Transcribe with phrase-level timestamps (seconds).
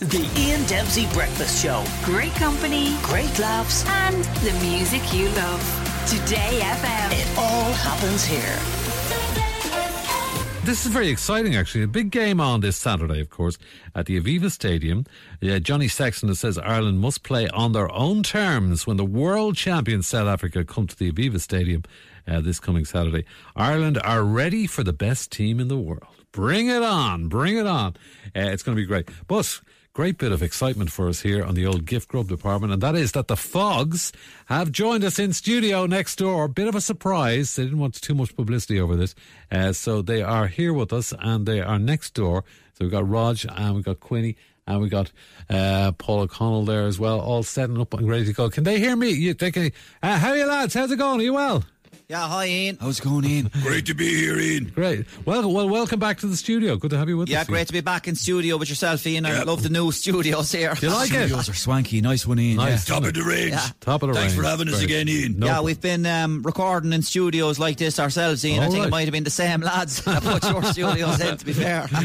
[0.00, 1.84] The Ian Dempsey Breakfast Show.
[2.04, 3.84] Great company, Great laughs.
[3.88, 5.62] and the music you love.
[6.06, 7.12] Today FM.
[7.12, 8.58] It all happens here.
[10.64, 11.84] This is very exciting, actually.
[11.84, 13.56] A big game on this Saturday, of course,
[13.94, 15.06] at the Aviva Stadium.
[15.40, 20.02] Yeah, Johnny Sexton says Ireland must play on their own terms when the world champion
[20.02, 21.84] South Africa come to the Aviva Stadium
[22.26, 23.24] uh, this coming Saturday.
[23.54, 26.04] Ireland are ready for the best team in the world.
[26.32, 27.94] Bring it on, bring it on.
[28.34, 29.08] Uh, it's going to be great.
[29.28, 29.60] But
[29.96, 32.94] great bit of excitement for us here on the old gift grub department, and that
[32.94, 34.12] is that the Fogs
[34.44, 36.48] have joined us in studio next door.
[36.48, 37.56] Bit of a surprise.
[37.56, 39.14] They didn't want too much publicity over this.
[39.50, 42.44] Uh, so they are here with us and they are next door.
[42.74, 45.12] So we've got Rog and we've got Quinny and we've got
[45.48, 48.50] uh, Paul O'Connell there as well, all setting up and ready to go.
[48.50, 49.08] Can they hear me?
[49.12, 50.74] You, they can, uh, how are you lads?
[50.74, 51.20] How's it going?
[51.20, 51.64] Are you well?
[52.08, 52.78] Yeah, hi Ian.
[52.80, 53.50] How's it going, Ian?
[53.62, 54.70] Great to be here, Ian.
[54.72, 55.06] Great.
[55.24, 56.76] Well, well, welcome back to the studio.
[56.76, 57.48] Good to have you with Yeah, us.
[57.48, 59.26] Yeah, great to be back in studio with yourself, Ian.
[59.26, 59.42] I Yeah.
[59.42, 60.72] love the new studios here.
[60.74, 61.26] Do you like it?
[61.26, 62.00] Studios are swanky.
[62.00, 62.58] Nice one, Ian.
[62.58, 62.88] Nice.
[62.88, 62.94] Yeah.
[62.94, 63.50] Top of the range.
[63.50, 63.68] Yeah.
[63.80, 64.34] Top of the Thanks range.
[64.34, 65.40] Thanks for having us again, Ian.
[65.40, 68.62] No yeah, we've been um, recording in studios like this ourselves, Ian.
[68.62, 68.86] I think right.
[68.86, 71.88] it might have been the same lads that put your studios in, to be fair.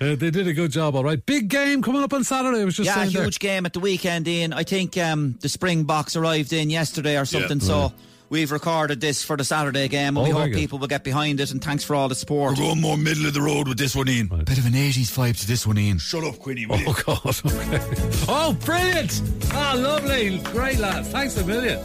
[0.00, 1.24] Uh, they did a good job, all right.
[1.24, 2.60] Big game coming up on Saturday.
[2.60, 3.22] I was just yeah, saying there.
[3.22, 4.52] huge game at the weekend, Ian.
[4.52, 7.92] I think um, the Springboks arrived in yesterday or something, so
[8.30, 10.54] we've recorded this for the Saturday game, and Oh, we hope good.
[10.54, 12.56] people will get behind it, and thanks for all the support.
[12.58, 14.28] We're going more middle of the road with this one, Ian.
[14.28, 15.98] Bit of an 80s vibe to this one, Ian.
[15.98, 16.66] Shut up, Quinny.
[16.66, 16.86] will you?
[16.88, 17.36] Oh, God.
[17.46, 17.80] Okay.
[18.28, 19.20] Oh, brilliant.
[19.52, 20.38] Ah, lovely.
[20.38, 21.08] Great, lads.
[21.08, 21.78] Thanks a million.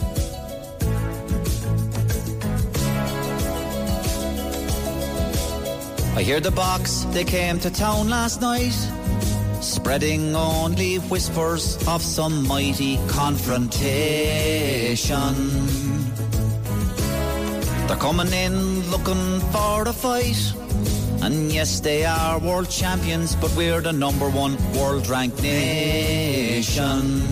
[6.15, 8.73] I hear the Boks, they came to town last night,
[9.61, 15.35] spreading only whispers of some mighty confrontation.
[17.89, 20.53] They're coming in looking for a fight.
[21.23, 27.23] And yes, they are world champions, but we're the number one world ranked nation.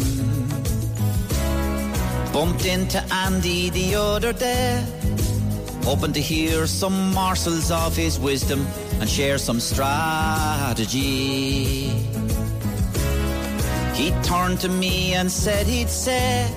[2.33, 4.83] Bumped into Andy the other day,
[5.83, 8.65] hoping to hear some morsels of his wisdom
[8.99, 10.89] and share some strategy.
[13.93, 16.49] He turned to me and said he'd say,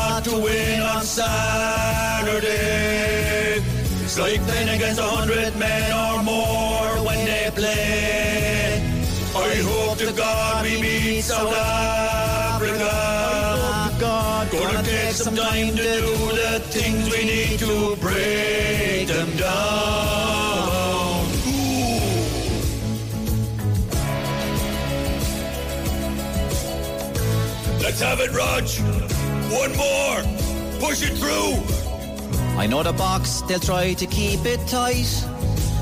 [0.00, 2.50] take to win on Saturday.
[4.04, 8.82] It's like playing against a hundred men or more when they play.
[9.34, 13.10] I hope to God we beat South Africa.
[14.50, 16.06] Gonna take some time to do
[16.40, 20.20] the things we need to break them down.
[27.80, 29.19] Let's have it, Rog.
[29.50, 30.22] One more.
[30.78, 31.58] Push it through.
[32.56, 35.26] I know the Boks, they'll try to keep it tight.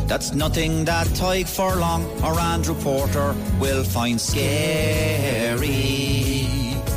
[0.07, 5.67] That's nothing that Tadhg Furlong or Andrew Porter will find scary.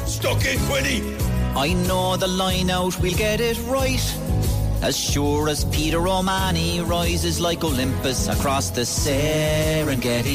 [0.05, 1.01] Stuck in, Quinny.
[1.55, 4.17] I know the line out, we'll get it right.
[4.81, 10.31] As sure as Peter O'Mahony rises like Olympus across the Serengeti.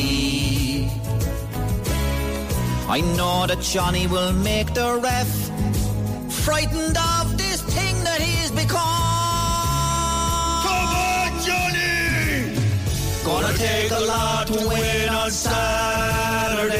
[2.88, 5.46] I know that Johnny will make the ref
[6.46, 8.78] frightened of this thing that he's become.
[10.68, 12.54] Come on, Johnny.
[13.24, 16.76] Gonna take a lot to win on Saturday.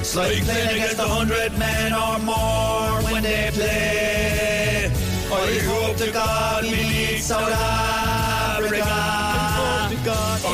[0.00, 4.90] It's like playing against a hundred men or more when they play.
[5.30, 8.82] I hope to God we beat South Africa.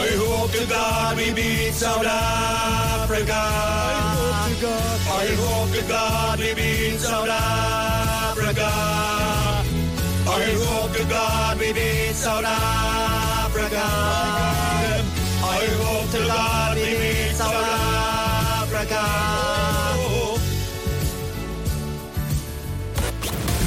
[0.02, 3.32] I hope to God we beat South Africa.
[3.32, 8.70] I hope to God we beat South Africa.
[10.26, 13.82] I hope to God we beat South Africa.
[15.44, 19.02] I hope to God we beat South Africa.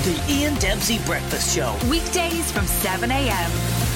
[0.03, 1.75] The Ian Dempsey Breakfast Show.
[1.89, 3.86] Weekdays from 7 a.m.